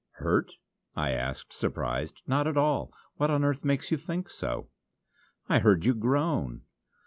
"Hurt?" 0.13 0.53
I 0.95 1.11
asked, 1.11 1.53
surprised 1.53 2.23
"not 2.25 2.47
at 2.47 2.57
all. 2.57 2.91
What 3.17 3.29
on 3.29 3.43
earth 3.43 3.63
makes 3.63 3.91
you 3.91 3.97
think 3.97 4.31
so?" 4.31 4.67
"I 5.47 5.59
heard 5.59 5.85
you 5.85 5.93
groan!" 5.93 6.63